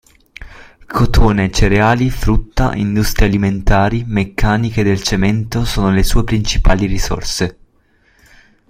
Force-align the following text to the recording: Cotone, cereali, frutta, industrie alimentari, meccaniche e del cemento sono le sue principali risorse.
Cotone, 0.87 1.51
cereali, 1.51 2.09
frutta, 2.09 2.73
industrie 2.73 3.27
alimentari, 3.27 4.03
meccaniche 4.03 4.81
e 4.81 4.83
del 4.83 5.03
cemento 5.03 5.63
sono 5.63 5.91
le 5.91 6.01
sue 6.01 6.23
principali 6.23 6.87
risorse. 6.87 7.57